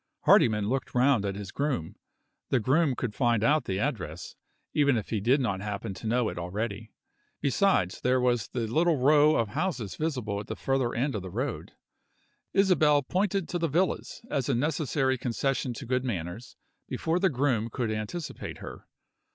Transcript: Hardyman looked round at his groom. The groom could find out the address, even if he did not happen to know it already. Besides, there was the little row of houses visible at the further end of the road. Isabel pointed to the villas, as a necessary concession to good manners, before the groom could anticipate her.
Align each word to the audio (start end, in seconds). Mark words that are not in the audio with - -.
Hardyman 0.21 0.67
looked 0.67 0.95
round 0.95 1.25
at 1.25 1.35
his 1.35 1.51
groom. 1.51 1.95
The 2.49 2.59
groom 2.59 2.95
could 2.95 3.13
find 3.13 3.43
out 3.43 3.65
the 3.65 3.77
address, 3.77 4.35
even 4.73 4.97
if 4.97 5.09
he 5.11 5.19
did 5.21 5.39
not 5.39 5.61
happen 5.61 5.93
to 5.93 6.07
know 6.07 6.27
it 6.29 6.39
already. 6.39 6.91
Besides, 7.39 8.01
there 8.01 8.19
was 8.19 8.47
the 8.47 8.65
little 8.65 8.97
row 8.97 9.35
of 9.35 9.49
houses 9.49 9.95
visible 9.95 10.39
at 10.39 10.47
the 10.47 10.55
further 10.55 10.95
end 10.95 11.13
of 11.13 11.21
the 11.21 11.29
road. 11.29 11.73
Isabel 12.51 13.03
pointed 13.03 13.47
to 13.49 13.59
the 13.59 13.67
villas, 13.67 14.23
as 14.27 14.49
a 14.49 14.55
necessary 14.55 15.19
concession 15.19 15.71
to 15.75 15.85
good 15.85 16.03
manners, 16.03 16.57
before 16.87 17.19
the 17.19 17.29
groom 17.29 17.69
could 17.69 17.91
anticipate 17.91 18.57
her. 18.57 18.87